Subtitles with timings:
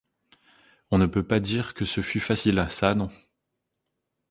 [0.89, 3.09] On ne peut pas dire que ce fut facile, ça non!